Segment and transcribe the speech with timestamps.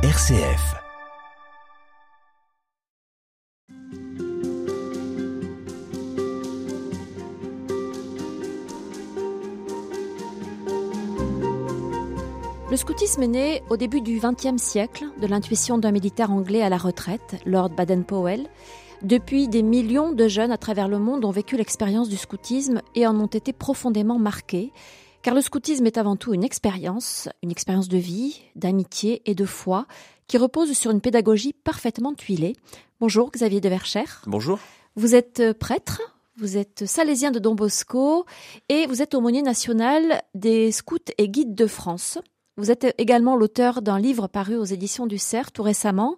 [0.00, 0.76] RCF.
[12.70, 16.68] Le scoutisme est né au début du XXe siècle de l'intuition d'un militaire anglais à
[16.68, 18.46] la retraite, Lord Baden-Powell.
[19.02, 23.04] Depuis, des millions de jeunes à travers le monde ont vécu l'expérience du scoutisme et
[23.08, 24.72] en ont été profondément marqués.
[25.22, 29.44] Car le scoutisme est avant tout une expérience, une expérience de vie, d'amitié et de
[29.44, 29.86] foi,
[30.28, 32.54] qui repose sur une pédagogie parfaitement tuilée.
[33.00, 34.22] Bonjour Xavier de Verchères.
[34.26, 34.58] Bonjour.
[34.94, 36.00] Vous êtes prêtre,
[36.36, 38.26] vous êtes salésien de Don Bosco
[38.68, 42.18] et vous êtes aumônier national des scouts et guides de France.
[42.56, 46.16] Vous êtes également l'auteur d'un livre paru aux éditions du Cerf tout récemment,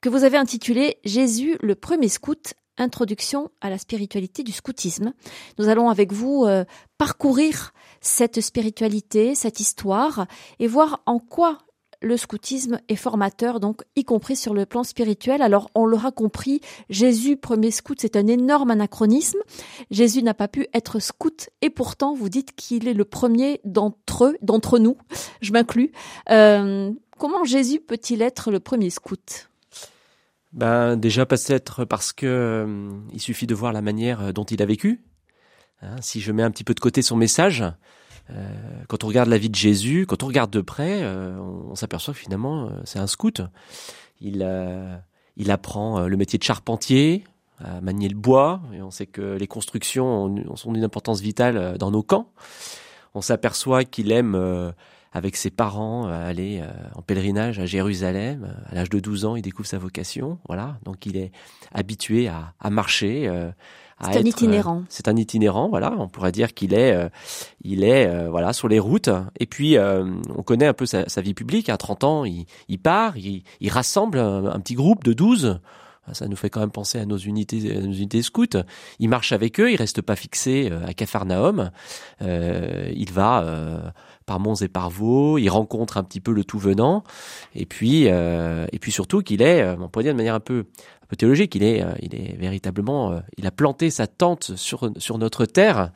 [0.00, 5.12] que vous avez intitulé Jésus le premier scout, introduction à la spiritualité du scoutisme.
[5.58, 6.64] Nous allons avec vous euh,
[6.96, 10.26] parcourir cette spiritualité, cette histoire,
[10.58, 11.58] et voir en quoi
[12.00, 15.42] le scoutisme est formateur, donc y compris sur le plan spirituel.
[15.42, 19.40] Alors on l'aura compris, Jésus premier scout, c'est un énorme anachronisme.
[19.90, 24.26] Jésus n'a pas pu être scout, et pourtant vous dites qu'il est le premier d'entre
[24.26, 24.96] eux, d'entre nous,
[25.40, 25.92] je m'inclus.
[26.30, 29.47] Euh, comment Jésus peut-il être le premier scout?
[30.52, 34.66] Ben déjà peut-être parce que euh, il suffit de voir la manière dont il a
[34.66, 35.02] vécu.
[35.82, 37.64] Hein, si je mets un petit peu de côté son message,
[38.30, 41.74] euh, quand on regarde la vie de Jésus, quand on regarde de près, euh, on,
[41.74, 43.40] s'aperçoit que finalement euh, c'est un scout.
[44.20, 44.42] Il
[45.50, 47.24] apprend le métier de charpentier,
[47.60, 51.92] à manier le bois, et on sait que les constructions sont d'une importance vitale dans
[51.92, 52.32] nos camps.
[53.14, 54.72] On s'aperçoit qu'il aime
[55.12, 56.62] avec ses parents aller
[56.94, 58.54] en pèlerinage à Jérusalem.
[58.66, 60.38] À l'âge de 12 ans, il découvre sa vocation.
[60.46, 61.32] Voilà, donc il est
[61.72, 63.30] habitué à, à marcher,
[64.00, 64.78] c'est un itinérant.
[64.78, 65.94] Euh, c'est un itinérant, voilà.
[65.98, 67.08] On pourrait dire qu'il est, euh,
[67.62, 69.10] il est, euh, voilà, sur les routes.
[69.38, 71.68] Et puis, on connaît un peu sa, vie publique.
[71.68, 75.60] À 30 ans, il, il part, il, il rassemble un, petit groupe de 12
[76.12, 78.46] ça nous fait quand même penser à nos unités, à nos unités scouts.
[78.98, 81.70] Il marche avec eux, il reste pas fixé à Capharnaüm.
[82.22, 83.92] Euh, il va
[84.28, 87.02] par monts et par vaux, il rencontre un petit peu le tout venant,
[87.54, 90.66] et puis et puis surtout qu'il est, on pourrait dire de manière un peu
[91.08, 91.54] peu théologique.
[91.54, 95.46] Il est, euh, il est véritablement, euh, il a planté sa tente sur sur notre
[95.46, 95.90] terre.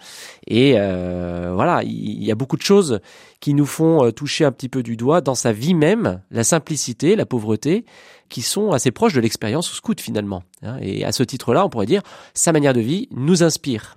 [0.46, 3.00] Et euh, voilà, il, y a beaucoup de choses
[3.40, 7.14] qui nous font toucher un petit peu du doigt dans sa vie même, la simplicité,
[7.16, 7.84] la pauvreté,
[8.28, 10.42] qui sont assez proches de l'expérience scout finalement.
[10.62, 10.78] Hein.
[10.80, 12.02] Et à ce titre-là, on pourrait dire,
[12.34, 13.96] sa manière de vie nous inspire.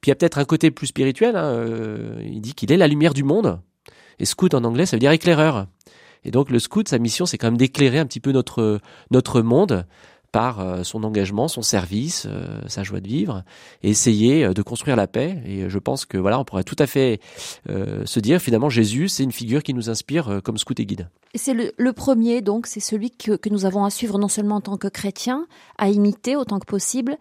[0.00, 1.36] Puis il y a peut-être un côté plus spirituel.
[1.36, 1.66] Hein,
[2.22, 3.60] il dit qu'il est la lumière du monde.
[4.18, 5.66] Et scout en anglais, ça veut dire éclaireur.
[6.24, 9.40] Et donc le scout, sa mission, c'est quand même d'éclairer un petit peu notre notre
[9.42, 9.86] monde
[10.32, 13.44] par euh, son engagement, son service, euh, sa joie de vivre,
[13.82, 15.42] et essayer euh, de construire la paix.
[15.46, 17.20] Et je pense que voilà, on pourrait tout à fait
[17.66, 21.08] se dire finalement Jésus, c'est une figure qui nous inspire comme scout et guide.
[21.34, 24.60] C'est le, premier, donc, c'est celui que, que nous avons à suivre non seulement en
[24.60, 27.16] tant que chrétien, à imiter autant que possible,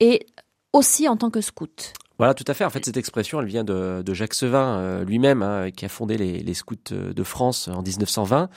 [0.00, 0.26] et
[0.72, 1.92] aussi en tant que scout.
[2.18, 2.64] Voilà, tout à fait.
[2.64, 6.18] En fait, cette expression, elle vient de, de Jacques Sevin lui-même, hein, qui a fondé
[6.18, 8.48] les, les, scouts de France en 1920,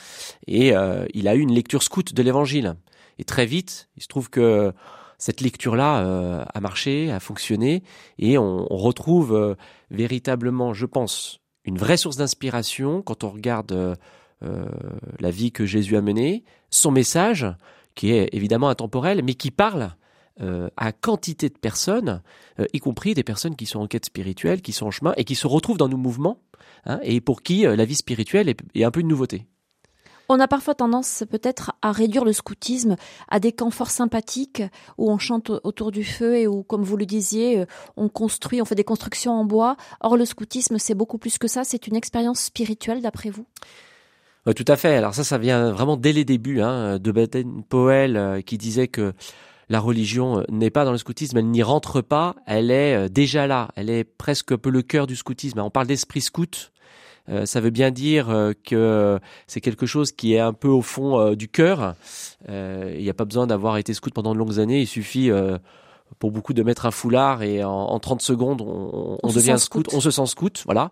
[0.48, 0.74] et
[1.14, 2.76] il a eu une lecture scout de l'Évangile.
[3.20, 4.74] Et très vite, il se trouve que
[5.22, 7.84] cette lecture-là euh, a marché, a fonctionné,
[8.18, 9.56] et on, retrouve euh,
[9.92, 14.66] véritablement, je pense, une vraie source d'inspiration quand on regarde euh,
[15.20, 17.46] la vie que Jésus a menée, son message,
[17.94, 19.96] qui est évidemment intemporel, mais qui parle
[20.40, 22.22] à quantité de personnes,
[22.74, 25.36] y compris des personnes qui sont en quête spirituelle, qui sont en chemin et qui
[25.36, 26.40] se retrouvent dans nos mouvements,
[26.86, 29.46] hein, et pour qui la vie spirituelle est un peu une nouveauté.
[30.34, 32.96] On a parfois tendance peut-être à réduire le scoutisme
[33.28, 34.64] à des camps fort sympathiques
[34.98, 37.66] où on chante autour du feu et où, comme vous le disiez, euh,
[37.98, 39.76] on construit, on fait des constructions en bois.
[40.00, 41.66] Or, le scoutisme, c'est beaucoup plus que ça.
[41.66, 43.46] C'est une expérience spirituelle, d'après vous?
[44.46, 44.96] Oui, tout à fait.
[44.96, 49.14] Alors ça, ça vient vraiment dès les débuts hein, de Baden-Powell euh, qui disait que
[49.70, 53.48] la religion euh, n'est pas dans le scoutisme, elle n'y rentre pas, elle est déjà
[53.48, 55.60] là, elle est presque un peu le cœur du scoutisme.
[55.60, 56.72] On parle d'esprit scout,
[57.30, 60.82] euh, ça veut bien dire euh, que c'est quelque chose qui est un peu au
[60.82, 61.96] fond euh, du cœur.
[62.50, 64.82] Il n'y a pas besoin d'avoir été scout pendant de longues années.
[64.82, 65.30] Il suffit
[66.20, 69.88] pour beaucoup de mettre un foulard et en, 30 secondes on, devient scout.
[69.94, 70.90] on se sent scout, voilà,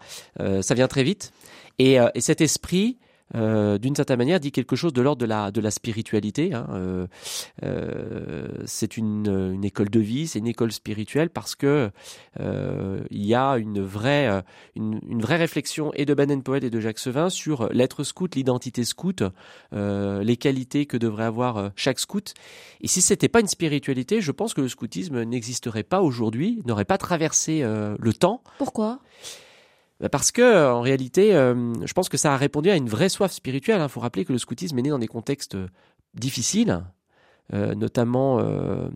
[0.62, 1.33] ça vient très vite.
[1.80, 2.98] Et, et cet esprit,
[3.36, 6.54] euh, d'une certaine manière, dit quelque chose de l'ordre de la, de la spiritualité.
[6.54, 6.68] Hein.
[6.72, 7.08] Euh,
[7.64, 11.92] euh, c'est une, une, école de vie, c'est une école spirituelle parce que
[12.40, 14.44] il y a une vraie,
[14.76, 18.84] une, une vraie réflexion et de Baden-Powell et de Jacques Sevin sur l'être scout, l'identité
[18.86, 19.24] scout,
[19.72, 22.34] les qualités que devrait avoir chaque scout.
[22.82, 26.86] Et si c'était pas une spiritualité, je pense que le scoutisme n'existerait pas aujourd'hui, n'aurait
[26.86, 28.42] pas traversé le temps.
[28.58, 29.00] Pourquoi?
[30.12, 33.80] Parce que en réalité, je pense que ça a répondu à une vraie soif spirituelle.
[33.80, 33.88] Il hein.
[33.88, 35.57] faut rappeler que le scoutisme est né dans des contextes
[36.13, 36.84] difficiles,
[37.54, 38.90] euh, notamment euh,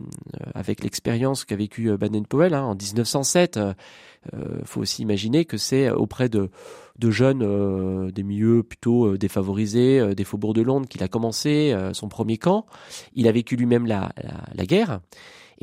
[0.54, 3.60] avec l'expérience qu'a vécu euh, Baden-Powell hein, en 1907.
[4.32, 6.50] Il faut aussi imaginer que c'est auprès de,
[7.02, 12.66] jeunes des milieux plutôt défavorisés, des faubourgs de Londres, qu'il a commencé son premier camp.
[13.16, 14.14] Il a vécu lui-même la,
[14.60, 15.02] guerre.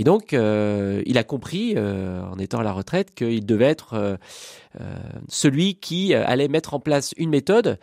[0.00, 4.18] Et donc, il a compris, en étant à la retraite, qu'il devait être
[5.28, 7.78] celui qui allait mettre en place une méthode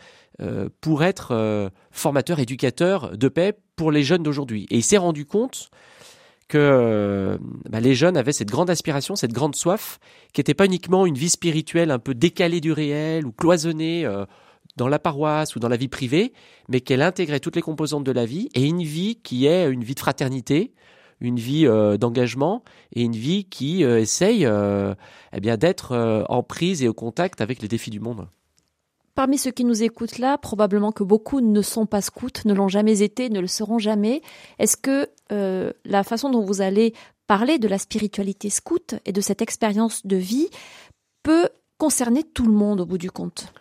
[0.82, 4.66] pour être formateur, éducateur de paix pour les jeunes d'aujourd'hui.
[4.72, 5.70] Et il s'est rendu compte
[6.48, 7.38] que euh,
[7.70, 10.00] bah, les jeunes avaient cette grande aspiration, cette grande soif,
[10.34, 14.26] qui n'était pas uniquement une vie spirituelle un peu décalée du réel ou cloisonnée euh,
[14.78, 16.34] dans la paroisse ou dans la vie privée,
[16.70, 19.84] mais qu'elle intégrait toutes les composantes de la vie et une vie qui est une
[19.84, 20.74] vie de fraternité,
[21.20, 26.88] une vie euh, d'engagement et une vie qui essaye eh bien d'être en prise et
[26.88, 28.28] au contact avec les défis du monde.
[29.18, 32.68] Parmi ceux qui nous écoutent là, probablement que beaucoup ne sont pas scouts, ne l'ont
[32.68, 34.22] jamais été, ne le seront jamais.
[34.60, 36.94] Est-ce que euh, la façon dont vous allez
[37.26, 40.50] parler de la spiritualité scout et de cette expérience de vie
[41.24, 41.50] peut
[41.80, 43.52] concerner tout le monde au bout du compte?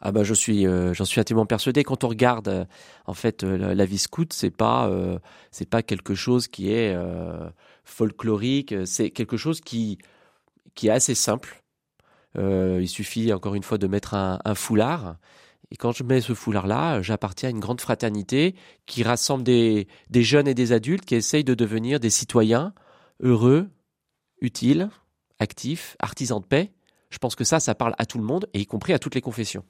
[0.00, 2.64] Ah bah je suis euh, j'en suis intimement persuadé quand on regarde euh,
[3.06, 4.90] en fait la, vie scout c'est pas
[5.50, 6.96] c'est pas quelque chose qui est
[7.84, 9.98] folklorique c'est quelque chose qui
[10.74, 11.62] qui est assez simple
[12.38, 15.16] euh, il suffit encore une fois de mettre un, foulard.
[15.70, 18.54] Et quand je mets ce foulard-là, j'appartiens à une grande fraternité
[18.86, 22.72] qui rassemble des, des, jeunes et des adultes qui essayent de devenir des citoyens
[23.20, 23.68] heureux,
[24.40, 24.90] utiles,
[25.38, 26.72] actifs, artisans de paix.
[27.10, 29.14] Je pense que ça, ça parle à tout le monde, et y compris à toutes
[29.14, 29.64] les confessions.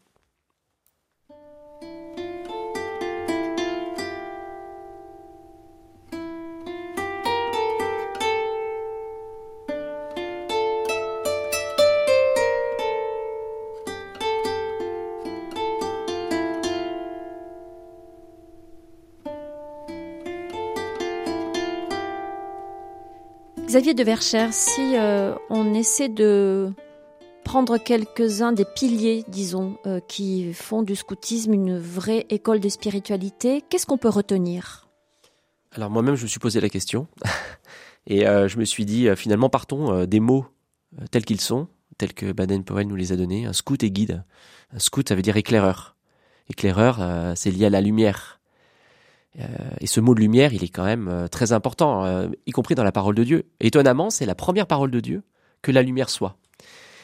[23.77, 26.73] Xavier de Verchères, si euh, on essaie de
[27.45, 33.63] prendre quelques-uns des piliers, disons, euh, qui font du scoutisme une vraie école de spiritualité,
[33.69, 34.89] qu'est-ce qu'on peut retenir?
[35.73, 37.07] Alors moi-même, je me suis posé la question.
[38.07, 40.47] Et euh, je me suis dit, finalement, partons des mots
[41.11, 41.69] tels qu'ils sont,
[41.99, 43.45] tels que Baden-Powell nous les a donnés.
[43.45, 44.25] Un scout et guide.
[44.73, 45.97] Un scout, ça veut dire éclaireur.
[46.49, 48.41] Éclaireur, c'est lié à la lumière.
[49.41, 49.45] Euh,
[49.81, 52.75] et ce mot de lumière, il est quand même euh, très important, euh, y compris
[52.75, 53.45] dans la parole de Dieu.
[53.61, 55.23] étonnamment, c'est la première parole de Dieu
[55.63, 56.37] que la lumière soit.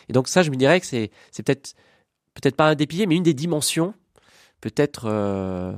[0.09, 1.75] Et donc ça, je me dirais que c'est peut-être
[2.35, 3.95] peut-être pas un des piliers, mais une des dimensions
[4.61, 5.73] peut-être euh,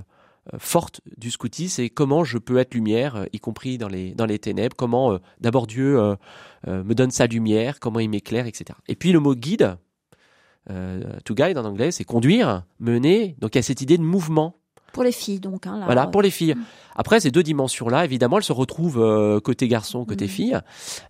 [0.59, 4.39] fortes du scoutisme, c'est comment je peux être lumière, y compris dans les dans les
[4.39, 4.77] ténèbres.
[4.77, 5.99] Comment d'abord Dieu
[6.67, 8.79] me donne sa lumière, comment il m'éclaire, etc.
[8.87, 9.79] Et puis le mot guide,
[10.69, 13.37] to guide en anglais, c'est conduire, mener.
[13.39, 14.59] Donc il y a cette idée de mouvement
[14.95, 15.67] pour les filles, donc.
[15.67, 16.55] Hein, voilà, pour les filles.
[16.95, 20.29] Après, ces deux dimensions-là, évidemment, elles se retrouvent euh, côté garçon, côté mm.
[20.29, 20.59] fille.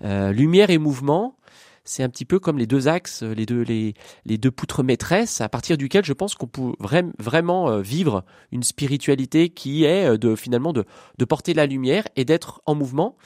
[0.02, 1.36] Euh, lumière et mouvement,
[1.84, 3.94] c'est un petit peu comme les deux axes, les deux, les,
[4.24, 6.72] les deux poutres maîtresses, à partir duquel je pense qu'on peut
[7.18, 10.84] vraiment euh, vivre une spiritualité qui est de finalement de,
[11.18, 13.16] de porter la lumière et d'être en mouvement.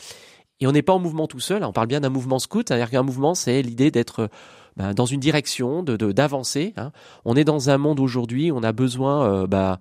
[0.61, 1.62] Et on n'est pas en mouvement tout seul.
[1.62, 4.28] On parle bien d'un mouvement scout, c'est-à-dire qu'un mouvement, c'est l'idée d'être
[4.76, 6.75] ben, dans une direction, de d'avancer.
[6.76, 6.90] hein.
[7.25, 9.78] On est dans un monde aujourd'hui, on a besoin, bah,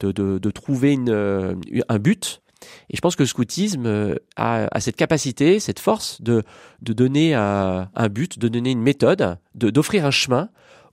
[0.00, 1.54] de, de, de trouver une, euh,
[1.88, 2.42] un but.
[2.90, 6.42] Et je pense que le scoutisme euh, a, cette capacité, cette force de,
[6.82, 10.48] de donner un, un but, de donner une méthode, d'offrir un chemin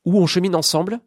[0.06, 1.00] où on chemine ensemble,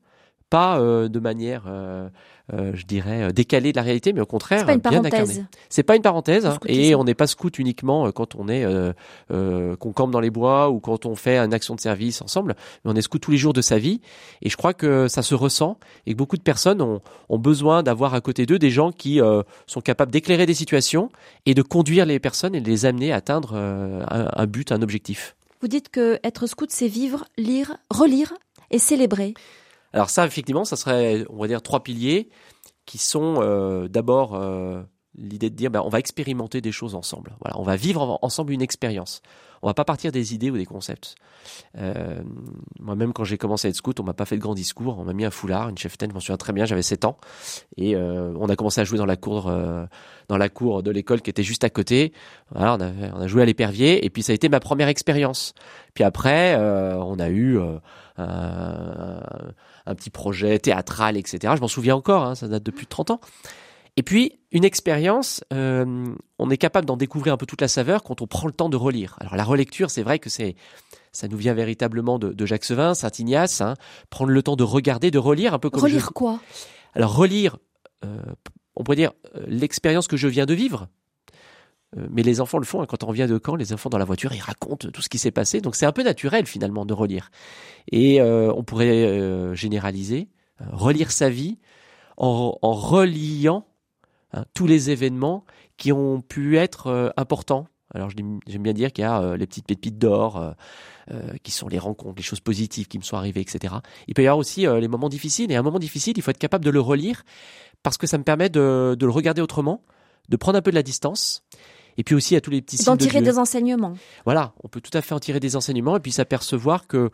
[0.50, 2.08] pas euh, de manière euh,
[2.52, 5.44] je dirais, euh, décalé de la réalité, mais au contraire, pas une bien incarné.
[5.70, 8.64] C'est pas une parenthèse, hein, et on n'est pas scout uniquement euh, quand on est
[8.64, 12.54] euh, qu'on campe dans les bois ou quand on fait une action de service ensemble,
[12.84, 14.00] mais on est scout tous les jours de sa vie.
[14.42, 17.82] Et je crois que ça se ressent et que beaucoup de personnes ont, ont besoin
[17.82, 19.20] d'avoir à côté d'eux des gens qui
[19.66, 21.10] sont capables d'éclairer des situations
[21.46, 24.82] et de conduire les personnes et de les amener à atteindre un, un but, un
[24.82, 25.34] objectif.
[25.62, 28.34] Vous dites que être scout, c'est vivre, lire, relire
[28.70, 29.32] et célébrer.
[29.94, 32.28] Alors ça, effectivement, ça serait, on va dire, trois piliers
[32.84, 34.82] qui sont euh, d'abord euh,
[35.16, 37.36] l'idée de dire, ben, on va expérimenter des choses ensemble.
[37.40, 39.22] Voilà, on va vivre ensemble une expérience.
[39.62, 41.14] On va pas partir des idées ou des concepts.
[41.78, 42.20] Euh,
[42.80, 44.98] Moi-même, quand j'ai commencé à être scout, on m'a pas fait de grands discours.
[44.98, 46.10] On m'a mis un foulard, une cheftaine.
[46.10, 46.66] Je m'en souviens très bien.
[46.66, 47.16] J'avais 7 ans
[47.78, 49.86] et euh, on a commencé à jouer dans la cour, euh,
[50.28, 52.12] dans la cour de l'école qui était juste à côté.
[52.50, 52.76] Voilà,
[53.14, 55.54] on a, joué à l'épervier et puis ça a été ma première expérience.
[55.94, 57.58] Puis après, on a eu
[58.18, 59.22] un,
[59.86, 61.54] un, petit projet théâtral, etc.
[61.56, 63.20] Je m'en souviens encore, hein, ça date de plus de 30 ans.
[63.96, 68.04] Et puis, une expérience, euh, on est capable d'en découvrir un peu toute la saveur
[68.04, 69.16] quand on prend le temps de relire.
[69.18, 70.54] Alors la relecture, c'est vrai que c'est
[71.10, 73.74] ça nous vient véritablement de, Jacques Sevin, Saint Ignace, hein,
[74.10, 76.40] prendre le temps de regarder, de relire un peu comme relire quoi?
[76.94, 77.56] Alors relire,
[78.04, 78.16] euh,
[78.76, 80.88] on pourrait dire euh, l'expérience que je viens de vivre.
[82.10, 82.82] Mais les enfants le font.
[82.82, 82.86] Hein.
[82.86, 85.18] Quand on revient de camp, les enfants dans la voiture, ils racontent tout ce qui
[85.18, 85.60] s'est passé.
[85.60, 87.30] Donc c'est un peu naturel finalement de relire.
[87.92, 91.60] Et on pourrait généraliser, relire sa vie
[92.16, 93.64] en, en reliant
[94.34, 95.44] Hein, tous les événements
[95.76, 97.68] qui ont pu être euh, importants.
[97.94, 100.54] Alors j'aime bien dire qu'il y a euh, les petites pépites d'or,
[101.12, 103.76] euh, qui sont les rencontres, les choses positives qui me sont arrivées, etc.
[104.08, 105.52] Il peut y avoir aussi les moments difficiles.
[105.52, 107.22] Et un moment difficile, il faut être capable de le relire
[107.84, 109.84] parce que ça me permet de, de le regarder autrement,
[110.28, 111.44] de prendre un peu de la distance
[111.96, 113.94] et puis aussi à tous les petits signes D'en tirer des enseignements.
[114.24, 117.10] Voilà, on peut tout à fait en tirer des enseignements et puis s'apercevoir que euh,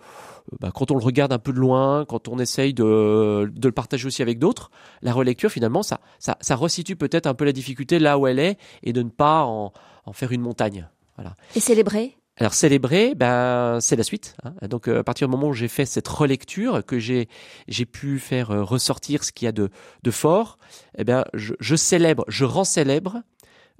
[0.60, 3.72] bah, quand on le regarde un peu de loin, quand on essaye de, de le
[3.72, 4.70] partager aussi avec d'autres,
[5.02, 8.38] la relecture finalement, ça, ça, ça resitue peut-être un peu la difficulté là où elle
[8.38, 9.72] est et de ne pas en,
[10.04, 10.88] en faire une montagne.
[11.16, 11.34] Voilà.
[11.54, 12.16] Et célébrer?
[12.38, 14.34] Alors célébrer, ben c'est la suite.
[14.44, 14.54] Hein.
[14.68, 17.28] Donc euh, à partir du moment où j'ai fait cette relecture, que j'ai
[17.68, 19.68] j'ai pu faire euh, ressortir ce qu'il y a de
[20.02, 20.56] de fort,
[20.96, 23.22] eh bien je, je célèbre, je rends célèbre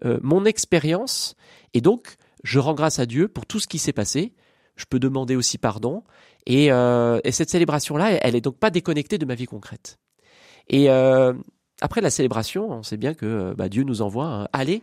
[0.05, 1.35] euh, mon expérience
[1.75, 4.33] et donc je rends grâce à Dieu pour tout ce qui s'est passé.
[4.77, 6.03] Je peux demander aussi pardon
[6.47, 9.99] et, euh, et cette célébration là, elle, est donc pas déconnectée de ma vie concrète.
[10.69, 11.35] Et euh,
[11.81, 14.83] après la célébration, on sait bien que bah, Dieu nous envoie un, aller,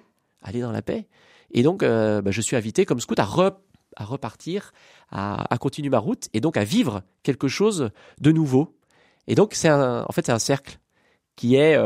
[0.53, 1.07] dans la paix.
[1.51, 4.71] Et donc bah, je suis invité comme scout à, repartir,
[5.09, 7.89] à, à continuer ma route et donc à vivre quelque chose
[8.21, 8.77] de nouveau.
[9.27, 10.79] Et donc c'est en fait c'est un cercle
[11.36, 11.77] qui est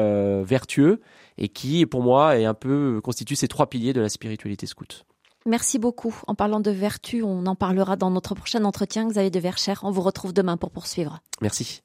[0.43, 1.00] vertueux
[1.41, 5.05] et qui, pour moi, est un peu constitue ces trois piliers de la spiritualité scout.
[5.48, 6.15] Merci beaucoup.
[6.27, 9.07] En parlant de vertu, on en parlera dans notre prochain entretien.
[9.07, 11.19] Xavier de Verchères, on vous retrouve demain pour poursuivre.
[11.41, 11.81] Merci.